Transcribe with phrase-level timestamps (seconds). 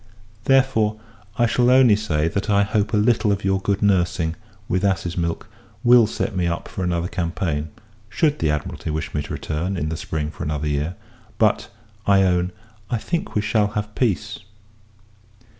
[0.45, 0.99] Therefore,
[1.37, 4.35] I shall only say, that I hope a little of your good nursing,
[4.67, 5.47] with ass's milk,
[5.83, 7.69] will set me up for another campaign;
[8.09, 10.95] should the Admiralty wish me to return, in the spring, for another year:
[11.37, 11.69] but,
[12.07, 12.51] I own,
[12.89, 14.39] I think we shall have peace.